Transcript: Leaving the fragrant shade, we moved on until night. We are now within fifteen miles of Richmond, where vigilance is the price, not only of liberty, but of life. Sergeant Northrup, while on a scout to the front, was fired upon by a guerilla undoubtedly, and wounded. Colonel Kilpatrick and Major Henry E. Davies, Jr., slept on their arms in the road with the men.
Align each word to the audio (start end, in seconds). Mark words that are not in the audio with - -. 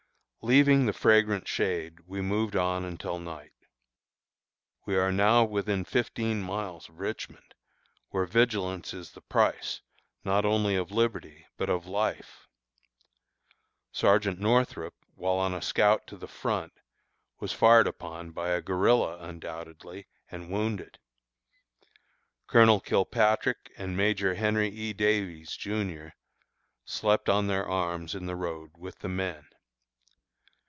Leaving 0.43 0.87
the 0.87 0.91
fragrant 0.93 1.47
shade, 1.47 1.99
we 2.07 2.19
moved 2.19 2.55
on 2.55 2.83
until 2.83 3.19
night. 3.19 3.53
We 4.87 4.95
are 4.97 5.11
now 5.11 5.43
within 5.43 5.85
fifteen 5.85 6.41
miles 6.41 6.89
of 6.89 6.99
Richmond, 6.99 7.53
where 8.09 8.25
vigilance 8.25 8.91
is 8.91 9.11
the 9.11 9.21
price, 9.21 9.81
not 10.23 10.43
only 10.43 10.75
of 10.75 10.89
liberty, 10.89 11.45
but 11.57 11.69
of 11.69 11.85
life. 11.85 12.47
Sergeant 13.91 14.39
Northrup, 14.39 14.95
while 15.13 15.35
on 15.35 15.53
a 15.53 15.61
scout 15.61 16.07
to 16.07 16.17
the 16.17 16.27
front, 16.27 16.73
was 17.39 17.53
fired 17.53 17.85
upon 17.85 18.31
by 18.31 18.49
a 18.49 18.63
guerilla 18.63 19.19
undoubtedly, 19.19 20.07
and 20.31 20.49
wounded. 20.49 20.97
Colonel 22.47 22.79
Kilpatrick 22.79 23.71
and 23.77 23.95
Major 23.95 24.33
Henry 24.33 24.69
E. 24.69 24.91
Davies, 24.93 25.55
Jr., 25.55 26.07
slept 26.83 27.29
on 27.29 27.45
their 27.45 27.67
arms 27.67 28.15
in 28.15 28.25
the 28.25 28.35
road 28.35 28.71
with 28.75 28.97
the 28.97 29.07
men. 29.07 29.45